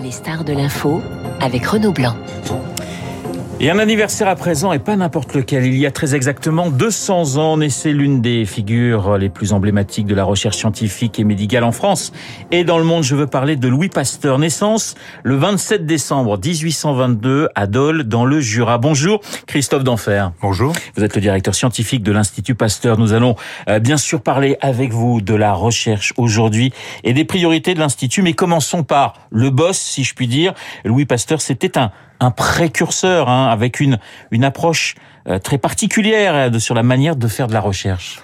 [0.00, 1.00] Les stars de l'info
[1.40, 2.16] avec Renaud Blanc.
[3.60, 5.66] Et un anniversaire à présent, et pas n'importe lequel.
[5.66, 10.16] Il y a très exactement 200 ans, naissait l'une des figures les plus emblématiques de
[10.16, 12.12] la recherche scientifique et médicale en France.
[12.50, 14.40] Et dans le monde, je veux parler de Louis Pasteur.
[14.40, 18.78] Naissance le 27 décembre 1822 à Dole, dans le Jura.
[18.78, 20.30] Bonjour, Christophe Denfer.
[20.40, 20.72] Bonjour.
[20.96, 22.98] Vous êtes le directeur scientifique de l'Institut Pasteur.
[22.98, 23.36] Nous allons
[23.68, 26.72] euh, bien sûr parler avec vous de la recherche aujourd'hui
[27.04, 28.22] et des priorités de l'Institut.
[28.22, 30.52] Mais commençons par le boss, si je puis dire.
[30.84, 31.92] Louis Pasteur, c'était un
[32.22, 33.98] un précurseur hein, avec une,
[34.30, 34.94] une approche
[35.28, 38.20] euh, très particulière euh, sur la manière de faire de la recherche.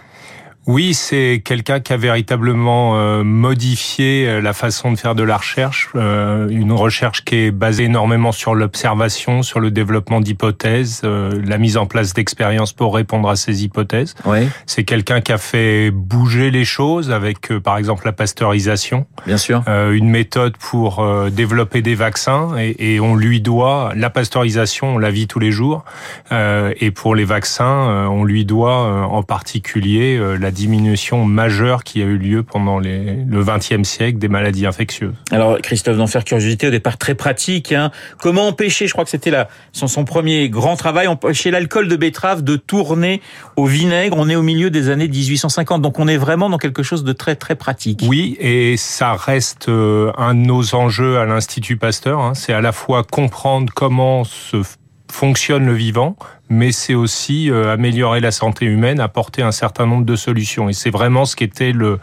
[0.68, 5.38] Oui, c'est quelqu'un qui a véritablement euh, modifié euh, la façon de faire de la
[5.38, 11.56] recherche, euh, une recherche qui est basée énormément sur l'observation, sur le développement d'hypothèses, la
[11.56, 14.14] mise en place d'expériences pour répondre à ces hypothèses.
[14.26, 14.40] Oui.
[14.66, 19.06] C'est quelqu'un qui a fait bouger les choses avec, par exemple, la pasteurisation.
[19.24, 19.62] Bien sûr.
[19.66, 25.10] une méthode pour développer des vaccins et, et, on lui doit la pasteurisation, on la
[25.10, 25.84] vit tous les jours,
[26.30, 32.18] et pour les vaccins, on lui doit en particulier la diminution majeure qui a eu
[32.18, 35.15] lieu pendant les, le XXe siècle des maladies infectieuses.
[35.30, 37.73] Alors, Christophe, d'en faire curiosité, au départ très pratique.
[37.73, 37.90] Hein.
[38.20, 41.96] Comment empêcher, je crois que c'était là son, son premier grand travail, empêcher l'alcool de
[41.96, 43.23] betterave de tourner
[43.56, 44.16] au vinaigre.
[44.18, 47.12] On est au milieu des années 1850, donc on est vraiment dans quelque chose de
[47.12, 48.04] très très pratique.
[48.09, 52.20] Oui, et ça reste euh, un de nos enjeux à l'Institut Pasteur.
[52.20, 52.34] Hein.
[52.34, 54.62] C'est à la fois comprendre comment se
[55.10, 56.16] fonctionne le vivant,
[56.51, 60.68] mais c'est aussi euh, améliorer la santé humaine, apporter un certain nombre de solutions.
[60.68, 61.99] Et c'est vraiment ce qui était le,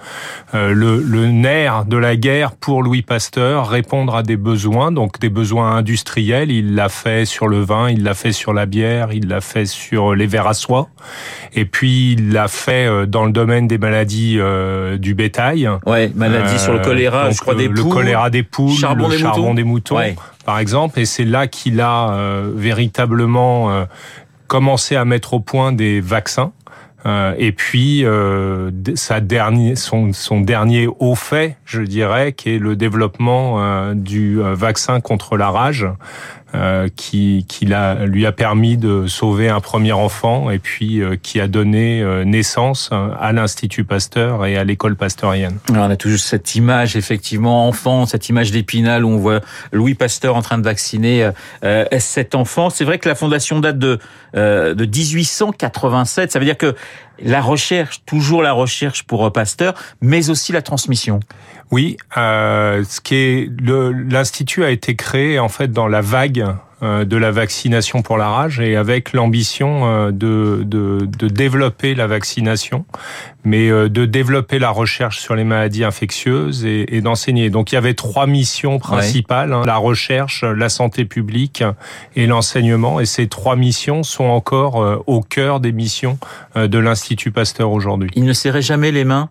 [0.54, 5.20] euh, le, le, nerf de la guerre pour Louis Pasteur, répondre à des besoins, donc
[5.20, 6.52] des besoins industriels.
[6.52, 9.66] Il l'a fait sur le vin, il l'a fait sur la bière, il l'a fait
[9.66, 10.90] sur les verres à soie.
[11.54, 14.40] Et puis il l'a fait euh, dans le domaine des maladies
[15.00, 15.70] du bétail.
[15.86, 17.78] Ouais, maladies sur le choléra, je crois des poules.
[17.78, 19.54] Le choléra des poules, charbon le des charbon moutons.
[19.54, 19.98] des moutons.
[19.98, 20.16] Ouais.
[20.46, 23.86] Par exemple, et c'est là qu'il a euh, véritablement
[24.48, 26.52] commencé à mettre au point des vaccins.
[27.06, 29.20] Euh, et puis euh, sa
[29.76, 35.38] son, son, dernier haut fait, je dirais, qui est le développement euh, du vaccin contre
[35.38, 35.86] la rage,
[36.56, 41.18] euh, qui, qui a, lui a permis de sauver un premier enfant et puis euh,
[41.22, 45.58] qui a donné euh, naissance à l'Institut Pasteur et à l'école pasteurienne.
[45.70, 49.96] Alors on a toujours cette image, effectivement, enfant, cette image d'Épinal où on voit Louis
[49.96, 51.30] Pasteur en train de vacciner
[51.64, 52.70] euh, cet enfant.
[52.70, 54.00] C'est vrai que la fondation date de,
[54.36, 56.32] euh, de 1887.
[56.32, 56.76] Ça veut dire que
[57.20, 61.20] la recherche, toujours la recherche pour Pasteur, mais aussi la transmission.
[61.72, 66.54] Oui, euh, ce qui est l'institut a été créé en fait dans la vague euh,
[66.82, 72.08] de la vaccination pour la rage et avec l'ambition euh, de, de, de, développer la
[72.08, 72.86] vaccination,
[73.46, 77.50] mais euh, de développer la recherche sur les maladies infectieuses et, et d'enseigner.
[77.50, 79.56] Donc il y avait trois missions principales ouais.
[79.56, 81.64] hein, la recherche, la santé publique
[82.16, 83.00] et l'enseignement.
[83.00, 86.18] Et ces trois missions sont encore euh, au cœur des missions
[86.56, 88.10] euh, de l'Institut Pasteur aujourd'hui.
[88.16, 89.30] Il ne serrait jamais les mains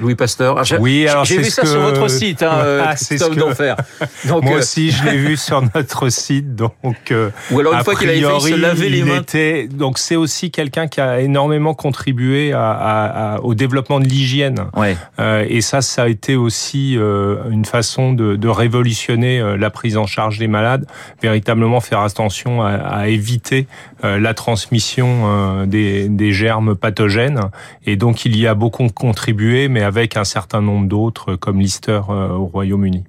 [0.00, 0.58] Louis Pasteur.
[0.58, 1.68] Ah, oui, alors j'ai vu ça que...
[1.68, 2.50] sur votre site, hein,
[2.86, 3.40] ah, Christophe que...
[3.40, 3.76] d'Enfer.
[4.28, 6.54] Donc, Moi aussi, je l'ai vu sur notre site.
[6.54, 6.74] Donc,
[7.10, 9.20] euh, ou alors une fois qu'il avait fait se laver les mains.
[9.20, 9.68] Était...
[9.68, 14.66] Donc, c'est aussi quelqu'un qui a énormément contribué à, à, à, au développement de l'hygiène.
[14.76, 14.96] Ouais.
[15.18, 19.70] Euh, et ça, ça a été aussi euh, une façon de, de, révolutionner euh, la
[19.70, 20.86] prise en charge des malades,
[21.22, 23.66] véritablement faire attention à, éviter
[24.04, 27.40] euh, la transmission euh, des, des germes pathogènes.
[27.86, 32.00] Et donc, il y a beaucoup contribué, mais avec un certain nombre d'autres, comme Lister
[32.08, 33.04] euh, au Royaume-Uni.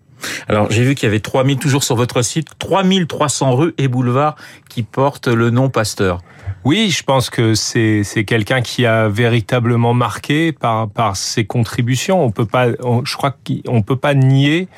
[0.48, 4.36] Alors, j'ai vu qu'il y avait 3000, toujours sur votre site, 3300 rues et boulevards
[4.70, 6.22] qui portent le nom Pasteur.
[6.64, 12.24] Oui, je pense que c'est c'est quelqu'un qui a véritablement marqué par par ses contributions.
[12.24, 13.36] On peut pas, on, je crois
[13.66, 14.70] qu'on peut pas nier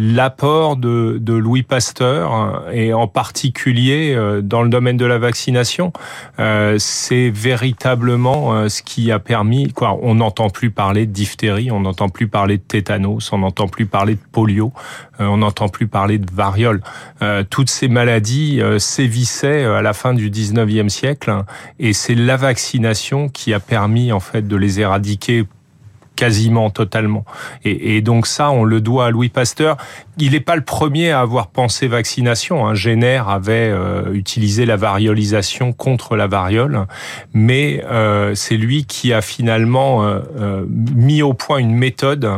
[0.00, 5.92] l'apport de, de, Louis Pasteur et en particulier dans le domaine de la vaccination,
[6.38, 9.72] euh, c'est véritablement ce qui a permis.
[9.72, 13.68] Quoi, on n'entend plus parler de diphtérie, on n'entend plus parler de tétanos, on n'entend
[13.68, 14.72] plus parler de polio,
[15.20, 16.80] euh, on n'entend plus parler de variole.
[17.22, 21.44] Euh, toutes ces maladies sévissaient à la fin du 19e siècle
[21.78, 25.44] et c'est la vaccination qui a permis en fait de les éradiquer
[26.20, 27.24] quasiment totalement.
[27.64, 29.78] Et, donc ça, on le doit à Louis Pasteur.
[30.22, 32.66] Il n'est pas le premier à avoir pensé vaccination.
[32.66, 32.74] Hein.
[32.74, 36.86] Jenner avait euh, utilisé la variolisation contre la variole,
[37.32, 42.28] mais euh, c'est lui qui a finalement euh, mis au point une méthode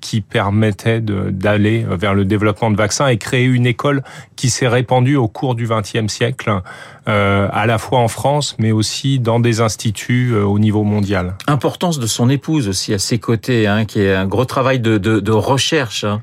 [0.00, 4.02] qui permettait d'aller vers le développement de vaccins et créer une école
[4.34, 6.60] qui s'est répandue au cours du XXe siècle,
[7.06, 11.34] à la fois en France, mais aussi dans des instituts au niveau mondial.
[11.46, 14.98] Importance de son épouse aussi à ses côtés, hein, qui est un gros travail de,
[14.98, 16.04] de, de recherche.
[16.04, 16.22] Hein.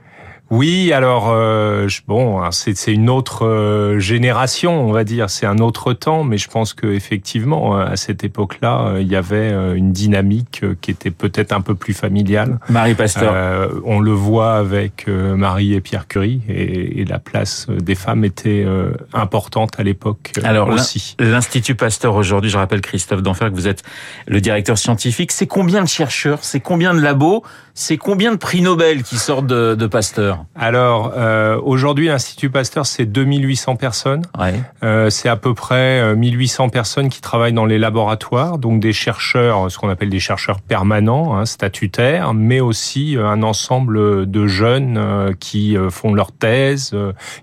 [0.50, 5.58] Oui, alors euh, bon, hein, c'est une autre euh, génération, on va dire, c'est un
[5.58, 10.64] autre temps, mais je pense que effectivement, à cette époque-là, il y avait une dynamique
[10.82, 12.60] qui était peut-être un peu plus familiale.
[12.70, 17.96] Marie Pasteur, on le voit avec Marie et Pierre Curie, et, et la place des
[17.96, 18.66] femmes était
[19.14, 21.16] importante à l'époque alors aussi.
[21.20, 23.84] L'Institut Pasteur aujourd'hui, je rappelle Christophe Denfer que vous êtes
[24.28, 25.32] le directeur scientifique.
[25.32, 29.48] C'est combien de chercheurs, c'est combien de labos, c'est combien de prix Nobel qui sortent
[29.48, 30.37] de, de Pasteur?
[30.56, 34.24] Alors, euh, aujourd'hui, l'Institut Pasteur, c'est 2800 personnes.
[34.38, 34.54] Ouais.
[34.84, 38.94] Euh, c'est à peu près 1800 euh, personnes qui travaillent dans les laboratoires, donc des
[38.94, 44.48] chercheurs, ce qu'on appelle des chercheurs permanents, hein, statutaires, mais aussi euh, un ensemble de
[44.48, 46.95] jeunes euh, qui font leur thèse,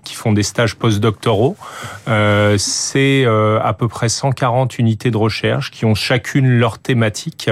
[0.03, 1.55] qui font des stages postdoctoraux.
[2.57, 7.49] c'est à peu près 140 unités de recherche qui ont chacune leur thématique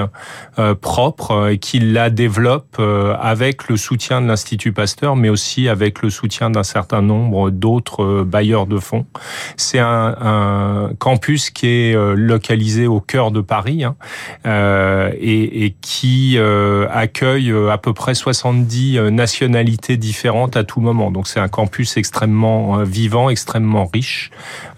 [0.81, 6.01] propre et qui la développent euh, avec le soutien de l'Institut Pasteur, mais aussi avec
[6.01, 9.06] le soutien d'un certain nombre d'autres euh, bailleurs de fonds.
[9.57, 13.95] C'est un, campus qui est euh, localisé au cœur de Paris hein,
[14.45, 21.12] euh, et, qui accueille à peu près 70 nationalités différentes à tout moment.
[21.12, 24.31] Donc c'est un campus extrêmement vivant, extrêmement riche,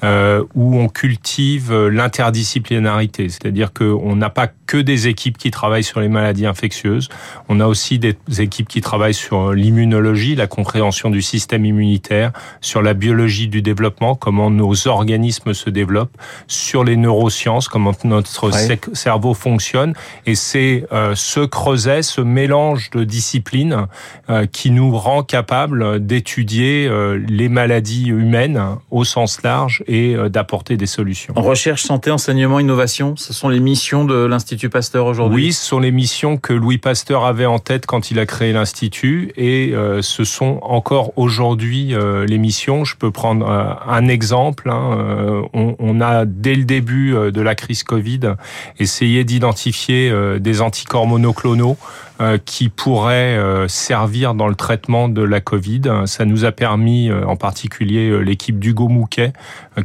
[0.03, 6.09] où on cultive l'interdisciplinarité, c'est-à-dire qu'on n'a pas que des équipes qui travaillent sur les
[6.09, 7.09] maladies infectieuses,
[7.49, 12.31] on a aussi des équipes qui travaillent sur l'immunologie, la compréhension du système immunitaire,
[12.61, 18.51] sur la biologie du développement, comment nos organismes se développent, sur les neurosciences, comment notre
[18.93, 19.93] cerveau fonctionne.
[20.25, 23.87] Et c'est euh, ce creuset, ce mélange de disciplines
[24.29, 30.77] euh, qui nous rend capable d'étudier euh, les maladies humaines au sens large et d'apporter
[30.77, 31.33] des solutions.
[31.35, 35.45] Recherche, santé, enseignement, innovation, ce sont les missions de l'Institut Pasteur aujourd'hui?
[35.45, 38.53] Oui, ce sont les missions que Louis Pasteur avait en tête quand il a créé
[38.53, 42.85] l'institut et ce sont encore aujourd'hui euh, les missions.
[42.85, 44.69] Je peux prendre euh, un exemple.
[44.69, 48.35] Hein, on, on, a dès le début de la crise Covid
[48.79, 51.77] essayé d'identifier des anticorps monoclonaux
[52.14, 52.14] euh,
[52.45, 55.81] qui pourrait euh, servir dans le traitement de la Covid.
[56.05, 59.33] Ça nous a permis, euh, en particulier l'équipe d'Hugo Mouquet,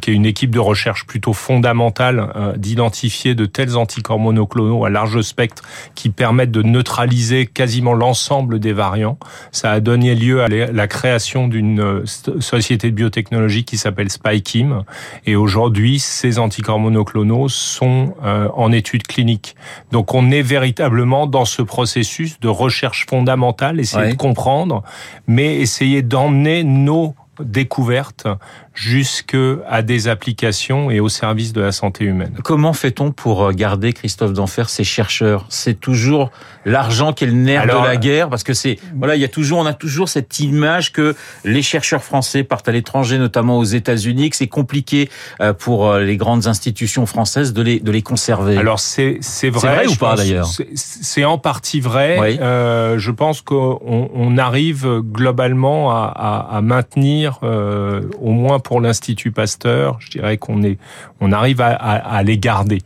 [0.00, 5.20] qui est une équipe de recherche plutôt fondamentale, d'identifier de tels anticorps monoclonaux à large
[5.22, 5.62] spectre
[5.94, 9.18] qui permettent de neutraliser quasiment l'ensemble des variants.
[9.50, 14.84] Ça a donné lieu à la création d'une société de biotechnologie qui s'appelle Spikeim.
[15.26, 19.56] Et aujourd'hui, ces anticorps monoclonaux sont en études cliniques.
[19.90, 24.82] Donc on est véritablement dans ce processus de recherche fondamentale, essayer de comprendre,
[25.26, 28.26] mais essayer d'emmener nos découvertes
[28.72, 29.36] jusque
[29.68, 32.34] à des applications et au service de la santé humaine.
[32.44, 35.44] Comment fait-on pour euh, garder Christophe Denfer ces chercheurs?
[35.48, 36.30] C'est toujours
[36.64, 39.28] l'argent qui est le nerf de la guerre parce que c'est voilà, il y a
[39.28, 43.64] toujours on a toujours cette image que les chercheurs français partent à l'étranger notamment aux
[43.64, 48.02] États-Unis, que c'est compliqué euh, pour euh, les grandes institutions françaises de les de les
[48.02, 48.56] conserver.
[48.56, 50.48] Alors c'est c'est vrai, vrai ou pas d'ailleurs?
[50.74, 52.38] C'est en partie vrai.
[52.40, 53.80] Euh, je pense qu'on
[54.14, 60.38] on arrive globalement à, à, à maintenir euh, au moins pour l'Institut Pasteur, je dirais
[60.38, 62.78] qu'on arrive à, les garder.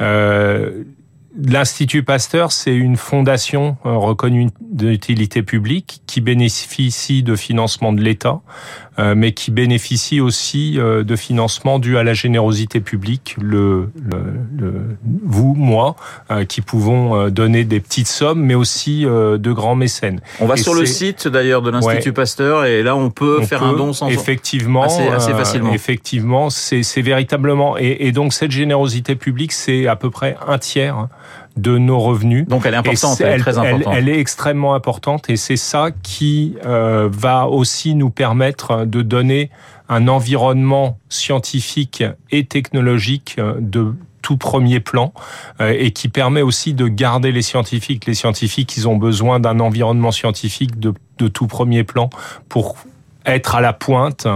[0.00, 0.84] Euh,
[1.38, 8.40] L'Institut Pasteur, c'est une fondation euh, reconnue d'utilité publique qui bénéficie de financement de l'État,
[9.14, 15.54] mais qui bénéficie aussi euh, de financement dû à la générosité publique, le, le, vous,
[15.54, 15.96] moi,
[16.48, 20.20] qui pouvons donner des petites sommes, mais aussi de grands mécènes.
[20.40, 23.72] On va sur le site d'ailleurs de l'Institut Pasteur et là on peut faire un
[23.74, 25.72] don sans effectivement assez, assez facilement.
[25.72, 31.08] effectivement, c'est véritablement et, et donc cette générosité publique, c'est à peu près un tiers
[31.60, 32.46] de nos revenus.
[32.46, 33.94] Donc elle est importante, elle, est très importante.
[33.94, 39.50] Elle, est extrêmement importante et c'est ça qui euh, va aussi nous permettre de donner
[39.88, 45.12] un environnement scientifique et technologique euh, de tout premier plan
[45.60, 48.06] euh, et qui permet aussi de garder les scientifiques.
[48.06, 52.10] Les scientifiques, ils ont besoin d'un environnement scientifique de, de tout premier plan
[52.48, 52.76] pour
[53.26, 54.26] être à la pointe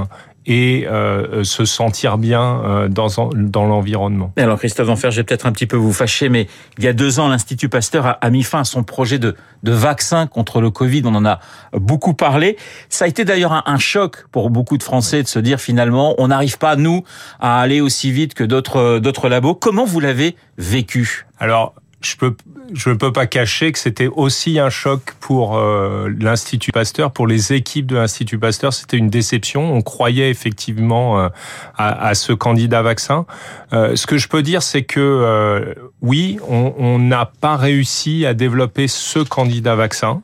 [0.47, 4.33] et euh, se sentir bien euh, dans, dans l'environnement.
[4.37, 6.47] Alors Christophe Enfer, je vais peut-être un petit peu vous fâcher, mais
[6.79, 9.37] il y a deux ans, l'Institut Pasteur a, a, mis fin à son projet de,
[9.63, 11.03] de vaccin contre le Covid.
[11.05, 11.41] On en a
[11.73, 12.57] beaucoup parlé.
[12.89, 16.15] Ça a été d'ailleurs un, un, choc pour beaucoup de Français de se dire finalement,
[16.19, 17.05] on n'arrive pas, nous,
[17.41, 19.55] à aller aussi vite que d'autres d'autres labos.
[19.55, 21.27] Comment vous l'avez vécu?
[21.39, 22.37] Alors, je peux
[22.73, 27.27] je ne peux pas cacher que c'était aussi un choc pour euh, l'Institut Pasteur, pour
[27.27, 28.73] les équipes de l'Institut Pasteur.
[28.73, 29.75] C'était une déception.
[29.75, 31.29] On croyait effectivement euh,
[31.77, 33.27] à, ce candidat vaccin.
[33.73, 38.89] Euh, ce que je peux dire, c'est que oui, on n'a pas réussi à développer
[38.89, 40.23] ce candidat vaccin.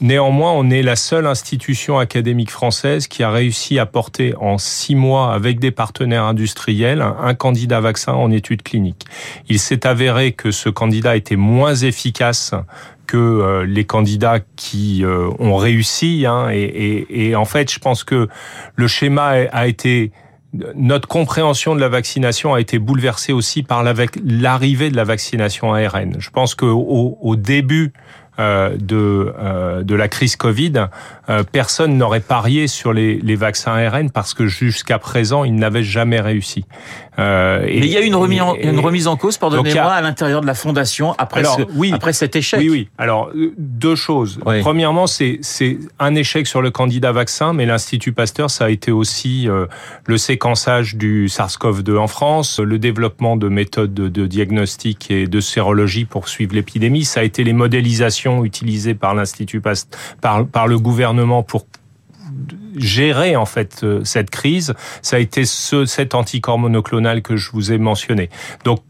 [0.00, 4.94] néanmoins, on est la seule institution académique française qui a réussi à porter en six
[4.94, 9.06] mois, avec des partenaires industriels, un candidat vaccin en études cliniques.
[9.48, 11.36] Il s'est avéré que ce candidat était
[11.82, 12.54] efficace
[13.06, 16.24] que euh, les candidats qui euh, ont réussi.
[16.26, 18.28] Hein, et, en fait, je pense que
[18.76, 20.12] le schéma a été
[20.74, 26.16] notre compréhension de la vaccination a été bouleversée aussi par l'arrivée de la vaccination ARN.
[26.18, 27.92] Je pense qu'au au début
[28.38, 30.86] euh, de, euh, de la crise Covid,
[31.28, 35.82] euh, personne n'aurait parié sur les, les vaccins ARN parce que jusqu'à présent, ils n'avaient
[35.82, 36.64] jamais réussi.
[37.18, 40.40] Euh, Mais il y a une remise en, une remise en cause, pardonnez-moi, à l'intérieur
[40.40, 42.60] de la fondation après, ce, oui, après cet échec.
[42.60, 42.88] Oui, oui.
[42.96, 44.38] Alors, deux choses.
[44.60, 45.40] Premièrement, c'est
[45.98, 49.48] un échec sur le candidat vaccin, mais l'Institut Pasteur, ça a été aussi
[50.06, 55.40] le séquençage du SARS-CoV-2 en France, le développement de méthodes de, de diagnostic et de
[55.40, 59.60] sérologie pour suivre l'épidémie, ça a été les modélisations utilisée par l'Institut
[60.20, 61.66] par, par le gouvernement pour
[62.76, 67.50] gérer en fait euh, cette crise, ça a été ce, cet anticorps monoclonal que je
[67.52, 68.30] vous ai mentionné.
[68.64, 68.80] Donc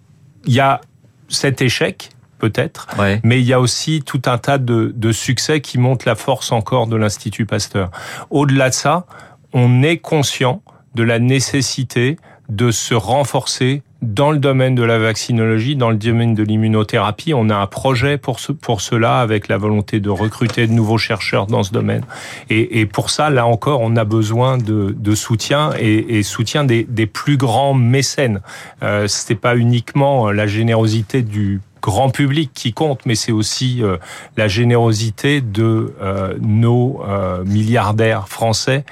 [0.45, 0.81] il y a
[1.29, 2.87] cet échec peut-être,
[3.25, 6.53] mais il y a aussi tout un tas de, de succès qui montrent la force
[6.53, 7.91] encore de l'Institut Pasteur.
[8.31, 9.07] Au-delà de ça,
[9.53, 10.63] on est conscient
[10.95, 12.17] de la nécessité
[12.49, 17.35] de se renforcer dans le domaine de la vaccinologie, dans le domaine de l'immunothérapie.
[17.35, 20.99] On a un projet pour, ce, pour cela avec la volonté de recruter de nouveaux
[20.99, 22.05] chercheurs dans ce domaine.
[22.49, 26.63] Et, et pour ça, là encore, on a besoin de, de soutien et, et soutien
[26.63, 28.41] des, des, plus grands mécènes.
[28.85, 33.83] Euh, Ce n'est pas uniquement la générosité du grand public qui compte, mais c'est aussi
[33.83, 33.97] euh,
[34.37, 38.85] la générosité de euh, nos euh, milliardaires français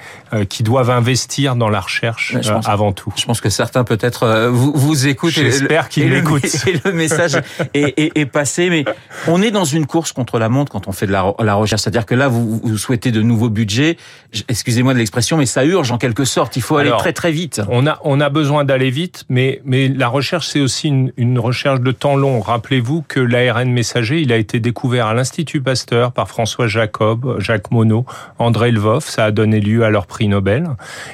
[0.49, 3.13] qui doivent investir dans la recherche avant tout.
[3.15, 5.31] Je pense que certains peut-être vous, vous écoutent.
[5.31, 6.43] J'espère qu'ils l'écoutent.
[6.67, 7.41] Et le message
[7.73, 8.83] est, est, est, passé, mais
[9.29, 11.83] on est dans une course contre la montre quand on fait de la, la recherche.
[11.83, 13.95] C'est-à-dire que là, vous, vous, souhaitez de nouveaux budgets.
[14.49, 16.57] Excusez-moi de l'expression, mais ça urge en quelque sorte.
[16.57, 17.61] Il faut aller très très vite.
[17.69, 21.39] On a on a besoin d'aller vite, mais mais la recherche c'est aussi une, une
[21.39, 22.41] recherche de temps long.
[22.41, 27.39] Rappelez vous que l'ARN messager, il a été découvert à l'Institut Pasteur par François Jacob,
[27.39, 28.03] Jacques Monod,
[28.39, 29.05] André Lvov.
[29.05, 30.67] Ça a donné lieu à leur prix Nobel.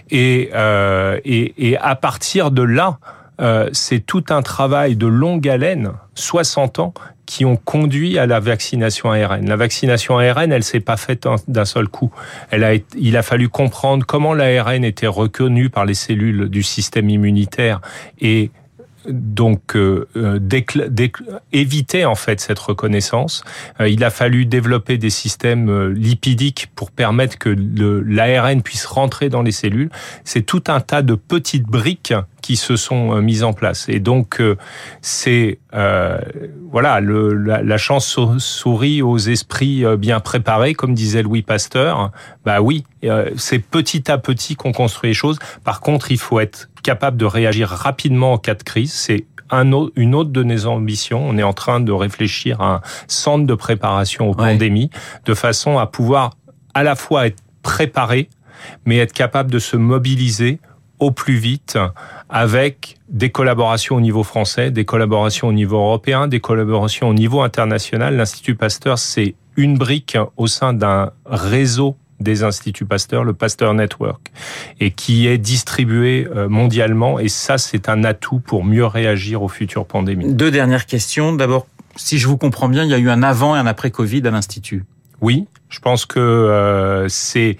[0.09, 2.99] Et, euh, et, et à partir de là,
[3.41, 6.93] euh, c'est tout un travail de longue haleine, 60 ans,
[7.25, 9.47] qui ont conduit à la vaccination ARN.
[9.47, 12.11] La vaccination ARN, elle s'est pas faite d'un seul coup.
[12.51, 17.09] Elle a, il a fallu comprendre comment l'ARN était reconnu par les cellules du système
[17.09, 17.81] immunitaire
[18.19, 18.51] et
[19.07, 20.39] donc euh, euh
[21.51, 23.43] éviter en fait cette reconnaissance.
[23.79, 29.29] Euh, il a fallu développer des systèmes euh, lipidiques pour permettre que l'ARN puisse rentrer
[29.29, 29.89] dans les cellules.
[30.23, 33.89] C'est tout un tas de petites briques qui se sont mises en place.
[33.89, 34.41] Et donc
[35.01, 36.19] c'est euh,
[36.71, 42.11] voilà le, la, la, chance sourit aux esprits bien préparés, comme disait Louis Pasteur.
[42.45, 42.83] Bah oui,
[43.35, 45.39] c'est petit à petit qu'on construit les choses.
[45.63, 48.93] Par contre, il faut être capable de réagir rapidement en cas de crise.
[48.93, 51.23] C'est un autre, une autre de nos ambitions.
[51.25, 54.89] On est en train de réfléchir à un centre de préparation aux pandémies,
[55.25, 56.31] de façon à pouvoir
[56.73, 58.29] à la fois être préparé,
[58.85, 60.59] mais être capable de se mobiliser
[61.03, 61.77] au plus vite
[62.29, 67.41] avec des collaborations au niveau français, des collaborations au niveau européen, des collaborations au niveau
[67.41, 68.15] international.
[68.15, 74.31] L'Institut Pasteur, c'est une brique au sein d'un réseau des instituts Pasteur, le Pasteur Network,
[74.79, 77.19] et qui est distribué euh, mondialement.
[77.19, 80.33] Et ça, c'est un atout pour mieux réagir aux futures pandémies.
[80.33, 81.33] Deux dernières questions.
[81.33, 81.67] D'abord,
[81.97, 84.25] si je vous comprends bien, il y a eu un avant et un après Covid
[84.25, 84.85] à l'Institut.
[85.19, 87.57] Oui, je pense que euh, c'est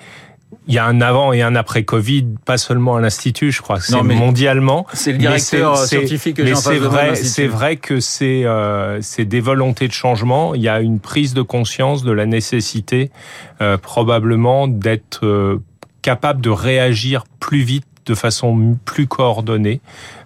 [0.67, 3.79] il y a un avant et un après Covid, pas seulement à l'institut, je crois,
[3.79, 4.85] c'est mondialement.
[4.93, 9.39] C'est le directeur scientifique que Mais c'est vrai, c'est vrai que c'est euh, c'est des
[9.39, 10.55] volontés de changement.
[10.55, 13.11] Il y a une prise de conscience de la nécessité,
[13.61, 15.61] euh, probablement, d'être euh,
[16.01, 19.81] capable de réagir plus vite de façon plus coordonnée.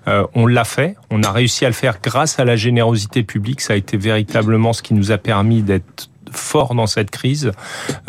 [0.08, 3.62] Euh, on l'a fait, on a réussi à le faire grâce à la générosité publique.
[3.62, 7.52] Ça a été véritablement ce qui nous a permis d'être fort dans cette crise.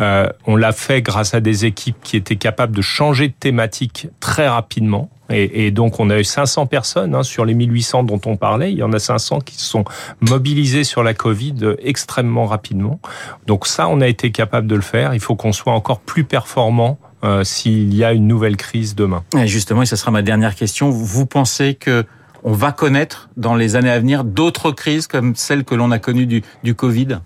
[0.01, 4.09] Euh, on l'a fait grâce à des équipes qui étaient capables de changer de thématique
[4.21, 5.11] très rapidement.
[5.31, 8.73] Et, donc, on a eu 500 personnes hein, sur les 1800 dont on parlait.
[8.73, 9.85] Il y en a 500 qui se sont
[10.23, 12.99] mobilisés sur la Covid extrêmement rapidement.
[13.47, 15.13] Donc ça, on a été capable de le faire.
[15.13, 19.23] Il faut qu'on soit encore plus performant euh, s'il y a une nouvelle crise demain.
[19.37, 20.89] Et justement, et ce sera ma dernière question.
[20.89, 22.07] Vous pensez que
[22.45, 25.99] on va connaître dans les années à venir d'autres crises comme celle que l'on a
[25.99, 27.19] connue du Covid?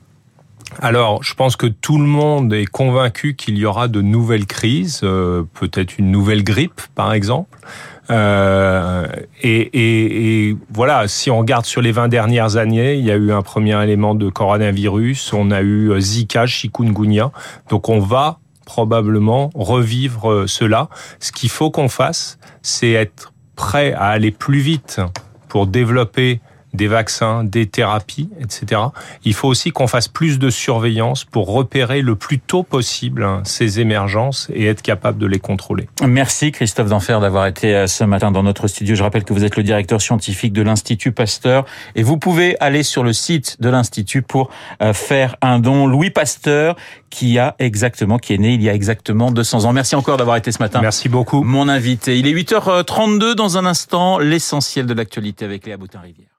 [0.80, 5.00] Alors, je pense que tout le monde est convaincu qu'il y aura de nouvelles crises,
[5.02, 7.58] euh, peut-être une nouvelle grippe, par exemple.
[8.10, 9.06] Euh,
[9.42, 13.16] et, et, et, voilà, si on regarde sur les 20 dernières années, il y a
[13.16, 17.30] eu un premier élément de coronavirus, on a eu euh, Zika, chikungunya,
[17.68, 20.88] donc on va probablement revivre euh, cela.
[21.20, 25.00] Ce qu'il faut qu'on fasse, c'est être prêt à aller plus vite
[25.48, 26.40] pour développer
[26.72, 28.80] des vaccins, des thérapies, etc.
[29.24, 33.42] Il faut aussi qu'on fasse plus de surveillance pour repérer le plus tôt possible hein,
[33.44, 35.88] ces émergences et être capable de les contrôler.
[36.06, 38.94] Merci Christophe Denfer d'avoir été euh, ce matin dans notre studio.
[38.94, 41.64] Je rappelle que vous êtes le directeur scientifique de l'Institut Pasteur
[41.94, 44.50] et vous pouvez aller sur le site de l'Institut pour
[44.82, 45.86] euh, faire un don.
[45.86, 46.76] Louis Pasteur
[47.10, 49.72] qui a exactement, qui est né il y a exactement 200 ans.
[49.72, 50.80] Merci encore d'avoir été ce matin.
[50.80, 51.42] Merci beaucoup.
[51.42, 52.18] Mon invité.
[52.18, 56.31] Il est 8h32 dans un instant, l'essentiel de l'actualité avec Léa Boutin-Rivière.